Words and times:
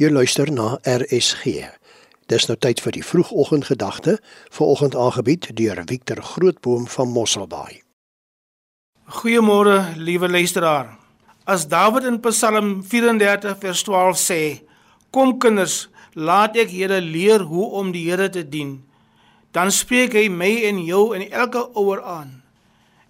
Jy 0.00 0.08
luister 0.08 0.48
na 0.48 0.78
RSG. 0.88 1.66
Dis 2.32 2.46
nou 2.48 2.54
tyd 2.56 2.78
vir 2.80 2.94
die 2.96 3.02
vroegoggendgedagte, 3.04 4.14
vanoggend 4.48 4.94
aangebied 4.96 5.50
deur 5.58 5.82
Victor 5.90 6.22
Grootboom 6.24 6.86
van 6.88 7.10
Mosselbaai. 7.12 7.82
Goeiemôre, 9.20 9.74
liewe 10.00 10.30
luisteraar. 10.32 10.94
As 11.44 11.66
Dawid 11.68 12.06
in 12.08 12.16
Psalm 12.24 12.80
34 12.80 13.58
vers 13.60 13.82
12 13.82 14.16
sê: 14.16 14.40
"Kom 15.10 15.36
kinders, 15.38 15.90
laat 16.14 16.56
ek 16.56 16.72
julle 16.72 17.00
leer 17.00 17.44
hoe 17.44 17.66
om 17.66 17.92
die 17.92 18.08
Here 18.08 18.30
te 18.30 18.48
dien." 18.48 18.80
Dan 19.52 19.70
spreek 19.70 20.16
hy 20.16 20.28
my 20.28 20.64
en 20.64 20.80
jou 20.84 21.14
en 21.14 21.30
elke 21.30 21.68
ouer 21.76 22.02
aan. 22.02 22.42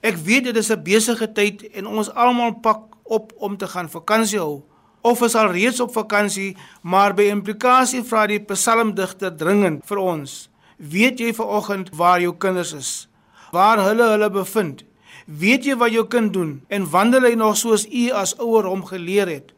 Ek 0.00 0.16
weet 0.16 0.44
dit 0.44 0.56
is 0.56 0.72
'n 0.72 0.82
besige 0.82 1.32
tyd 1.32 1.68
en 1.74 1.86
ons 1.86 2.10
almal 2.14 2.54
pak 2.54 2.80
op 3.04 3.32
om 3.36 3.56
te 3.56 3.66
gaan 3.66 3.90
vakansie 3.90 4.38
hou 4.38 4.64
of 5.08 5.22
is 5.26 5.34
al 5.34 5.50
reeds 5.52 5.80
op 5.80 5.92
vakansie, 5.92 6.56
maar 6.82 7.14
by 7.16 7.28
implikasie 7.32 8.02
vra 8.06 8.26
die 8.28 8.40
psalmdigter 8.44 9.34
dringend 9.36 9.84
vir 9.88 10.00
ons: 10.02 10.36
Weet 10.76 11.20
jy 11.20 11.32
vanoggend 11.34 11.90
waar 11.96 12.20
jou 12.22 12.34
kinders 12.36 12.72
is? 12.76 12.90
Waar 13.52 13.80
hulle 13.82 14.10
hulle 14.12 14.30
bevind? 14.30 14.84
Weet 15.26 15.66
jy 15.68 15.76
wat 15.76 15.92
jou 15.92 16.04
kind 16.08 16.32
doen 16.32 16.52
en 16.68 16.90
wandel 16.92 17.26
hy 17.28 17.34
nog 17.36 17.56
soos 17.56 17.86
u 17.88 18.10
as 18.16 18.36
ouer 18.38 18.68
hom 18.68 18.84
geleer 18.86 19.28
het? 19.28 19.52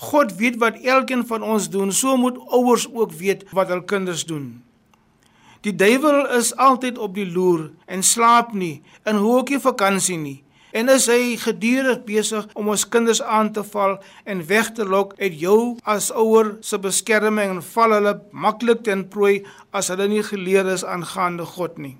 God 0.00 0.32
weet 0.40 0.56
wat 0.60 0.80
elkeen 0.80 1.26
van 1.28 1.42
ons 1.44 1.68
doen, 1.68 1.92
so 1.92 2.16
moet 2.16 2.38
ouers 2.48 2.86
ook 2.88 3.12
weet 3.12 3.44
wat 3.52 3.68
hul 3.68 3.82
kinders 3.84 4.24
doen. 4.24 4.62
Die 5.60 5.74
duiwel 5.76 6.24
is 6.38 6.54
altyd 6.56 6.98
op 6.98 7.14
die 7.14 7.28
loer 7.28 7.68
en 7.84 8.02
slaap 8.02 8.54
nie 8.56 8.80
en 9.04 9.20
hoekie 9.20 9.60
vakansie 9.60 10.16
nie 10.16 10.38
en 10.72 10.88
is 10.88 11.06
hy 11.10 11.36
gedurig 11.40 12.04
besig 12.06 12.46
om 12.54 12.70
ons 12.70 12.86
kinders 12.88 13.22
aan 13.22 13.52
te 13.52 13.64
val 13.72 13.98
en 14.24 14.44
weg 14.46 14.70
te 14.76 14.86
lok 14.86 15.16
uit 15.18 15.34
jou 15.40 15.76
as 15.82 16.10
ouer 16.14 16.56
se 16.66 16.78
beskerming 16.78 17.56
en 17.56 17.64
val 17.72 17.96
hulle 17.98 18.14
maklik 18.32 18.84
ten 18.86 19.06
prooi 19.08 19.40
as 19.74 19.90
hulle 19.92 20.08
nie 20.10 20.22
geleer 20.26 20.70
is 20.70 20.86
aangaande 20.86 21.46
God 21.56 21.78
nie. 21.78 21.96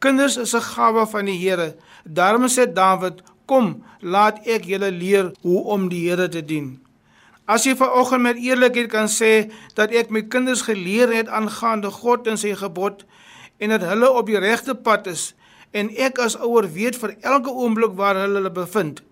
Kinders 0.00 0.36
is 0.36 0.54
'n 0.54 0.60
gawe 0.74 1.06
van 1.06 1.24
die 1.24 1.38
Here. 1.38 1.76
Daarom 2.04 2.48
sê 2.48 2.66
Dawid: 2.72 3.22
"Kom, 3.46 3.84
laat 4.00 4.46
ek 4.46 4.64
julle 4.64 4.90
leer 4.90 5.32
hoe 5.42 5.64
om 5.64 5.88
die 5.88 6.08
Here 6.08 6.28
te 6.28 6.44
dien." 6.44 6.80
As 7.46 7.64
jy 7.64 7.76
vanoggend 7.76 8.22
met 8.22 8.36
eerlikheid 8.36 8.88
kan 8.88 9.08
sê 9.08 9.50
dat 9.74 9.90
ek 9.90 10.10
my 10.10 10.22
kinders 10.22 10.62
geleer 10.62 11.12
het 11.12 11.28
aangaande 11.28 11.90
God 11.90 12.26
en 12.26 12.38
sy 12.38 12.54
gebod 12.54 13.04
en 13.58 13.68
dat 13.68 13.82
hulle 13.82 14.10
op 14.10 14.26
die 14.26 14.38
regte 14.38 14.74
pad 14.74 15.06
is, 15.06 15.34
en 15.72 15.90
ek 15.96 16.18
as 16.18 16.36
ouer 16.38 16.66
weet 16.74 16.98
vir 16.98 17.16
elke 17.20 17.50
oomblik 17.50 17.94
waar 17.98 18.18
hulle 18.18 18.40
hulle 18.40 18.52
bevind, 18.54 19.02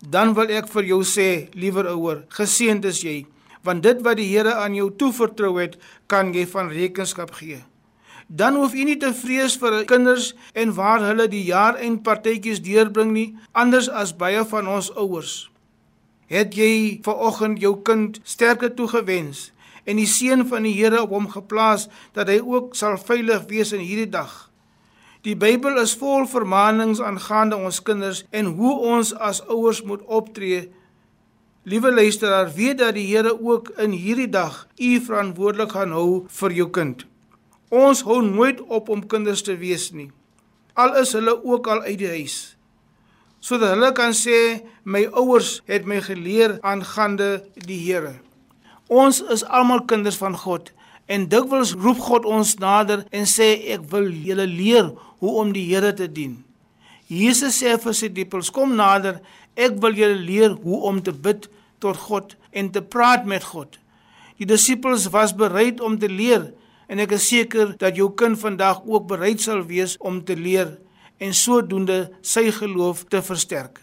dan 0.00 0.34
wil 0.36 0.50
ek 0.52 0.68
vir 0.72 0.90
jou 0.90 1.02
sê, 1.08 1.48
liewer 1.56 1.88
ouer, 1.90 2.24
geseënd 2.36 2.84
is 2.90 3.02
jy, 3.04 3.22
want 3.64 3.82
dit 3.82 4.02
wat 4.04 4.18
die 4.20 4.28
Here 4.28 4.58
aan 4.60 4.76
jou 4.76 4.90
toevertrou 4.92 5.56
het, 5.58 5.78
kan 6.06 6.34
jy 6.34 6.44
van 6.46 6.68
rekenskap 6.72 7.32
gee. 7.38 7.62
Dan 8.28 8.56
hoef 8.56 8.74
jy 8.76 8.84
nie 8.88 8.98
te 9.00 9.12
vrees 9.16 9.56
vir 9.60 9.82
kinders 9.88 10.32
en 10.56 10.72
waar 10.76 11.02
hulle 11.04 11.26
die 11.28 11.44
jaar 11.44 11.76
en 11.80 12.00
partytjies 12.04 12.62
deurbring 12.64 13.12
nie, 13.12 13.28
anders 13.52 13.88
as 13.88 14.14
baie 14.16 14.44
van 14.48 14.68
ons 14.68 14.90
ouers. 14.96 15.48
Het 16.32 16.56
jy 16.56 16.72
vanoggend 17.04 17.60
jou 17.60 17.76
kind 17.84 18.20
sterker 18.24 18.72
toegewens 18.72 19.50
en 19.84 20.00
die 20.00 20.08
seën 20.08 20.46
van 20.48 20.64
die 20.64 20.72
Here 20.72 21.02
op 21.04 21.12
hom 21.12 21.28
geplaas 21.28 21.90
dat 22.16 22.30
hy 22.32 22.40
ook 22.40 22.72
sal 22.76 22.96
veilig 22.96 23.44
wees 23.50 23.74
in 23.76 23.84
hierdie 23.84 24.08
dag? 24.08 24.32
Die 25.24 25.32
Bybel 25.40 25.78
is 25.80 25.94
vol 25.96 26.26
vermaanings 26.28 26.98
aangaande 27.00 27.56
ons 27.56 27.78
kinders 27.80 28.18
en 28.28 28.50
hoe 28.58 28.72
ons 28.92 29.14
as 29.16 29.38
ouers 29.48 29.78
moet 29.88 30.02
optree. 30.04 30.66
Liewe 31.64 31.92
luisteraar, 31.94 32.50
weet 32.52 32.82
dat 32.82 32.92
die 32.98 33.06
Here 33.08 33.32
ook 33.32 33.70
in 33.80 33.94
hierdie 33.96 34.28
dag 34.28 34.66
u 34.76 34.90
verantwoordelik 35.06 35.72
gaan 35.72 35.96
hou 35.96 36.26
vir 36.28 36.56
jou 36.58 36.68
kind. 36.68 37.06
Ons 37.72 38.04
hou 38.04 38.20
nooit 38.20 38.60
op 38.68 38.92
om 38.92 39.06
kinders 39.08 39.40
te 39.42 39.56
wees 39.56 39.88
nie. 39.96 40.10
Al 40.76 40.92
is 41.00 41.16
hulle 41.16 41.38
ook 41.40 41.72
al 41.72 41.80
uit 41.88 42.02
die 42.04 42.12
huis. 42.18 42.36
Sodat 43.40 43.72
hulle 43.78 43.94
kan 43.96 44.12
sê 44.12 44.60
my 44.84 45.06
ouers 45.08 45.62
het 45.64 45.88
my 45.88 46.02
geleer 46.04 46.58
aangaande 46.60 47.46
die 47.64 47.80
Here. 47.80 48.18
Ons 48.92 49.24
is 49.32 49.48
almal 49.48 49.86
kinders 49.88 50.20
van 50.20 50.36
God 50.36 50.68
En 51.06 51.26
dikwels 51.28 51.74
roep 51.76 52.00
God 52.00 52.24
ons 52.24 52.54
nader 52.62 53.04
en 53.12 53.28
sê 53.28 53.50
ek 53.74 53.84
wil 53.92 54.08
julle 54.08 54.46
leer 54.48 54.90
hoe 55.20 55.34
om 55.42 55.52
die 55.52 55.66
Here 55.68 55.92
te 55.92 56.08
dien. 56.08 56.38
Jesus 57.12 57.60
sê 57.60 57.76
vir 57.80 57.94
sy 57.94 58.08
disippels: 58.08 58.50
"Kom 58.50 58.74
nader, 58.76 59.20
ek 59.56 59.76
wil 59.82 59.92
julle 59.92 60.20
leer 60.20 60.50
hoe 60.64 60.80
om 60.88 61.02
te 61.02 61.12
bid 61.12 61.48
tot 61.78 61.96
God 61.96 62.36
en 62.52 62.70
te 62.70 62.80
praat 62.80 63.26
met 63.26 63.44
God." 63.44 63.78
Die 64.38 64.46
disippels 64.46 65.10
was 65.12 65.34
bereid 65.36 65.80
om 65.80 65.98
te 65.98 66.08
leer 66.08 66.52
en 66.88 66.98
ek 66.98 67.12
is 67.12 67.28
seker 67.28 67.76
dat 67.78 67.96
jou 67.96 68.10
kind 68.14 68.38
vandag 68.40 68.82
ook 68.86 69.06
bereid 69.06 69.40
sal 69.40 69.62
wees 69.62 69.96
om 70.00 70.24
te 70.24 70.34
leer 70.36 70.78
en 71.18 71.34
sodoende 71.34 72.10
sy 72.22 72.50
geloof 72.50 73.04
te 73.08 73.22
versterk. 73.22 73.80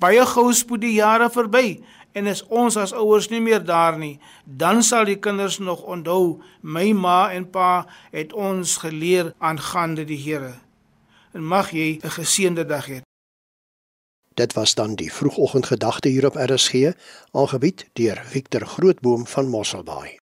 Baie 0.00 0.24
gou 0.26 0.50
spoed 0.52 0.82
die 0.82 0.96
jare 0.96 1.30
verby 1.30 1.78
en 2.14 2.26
as 2.30 2.42
ons 2.46 2.76
as 2.78 2.92
ouers 2.94 3.28
nie 3.32 3.42
meer 3.42 3.62
daar 3.66 3.98
nie, 3.98 4.18
dan 4.44 4.82
sal 4.86 5.04
die 5.08 5.18
kinders 5.18 5.58
nog 5.58 5.82
onthou 5.82 6.40
my 6.62 6.92
ma 6.92 7.32
en 7.34 7.48
pa 7.50 7.86
het 8.14 8.32
ons 8.32 8.76
geleer 8.84 9.34
aangaande 9.38 10.06
die 10.06 10.20
Here. 10.22 10.54
En 11.34 11.44
mag 11.44 11.70
jy 11.70 11.98
'n 12.02 12.16
geseënde 12.18 12.64
dag 12.64 12.86
hê. 12.86 13.00
Dit 14.34 14.52
was 14.52 14.74
dan 14.74 14.94
die 14.94 15.12
vroegoggendgedagte 15.12 16.08
hier 16.08 16.26
op 16.26 16.34
RSG, 16.34 16.94
aangebied 17.32 17.86
deur 17.92 18.22
Victor 18.24 18.66
Grootboom 18.66 19.26
van 19.26 19.48
Mosselbaai. 19.48 20.23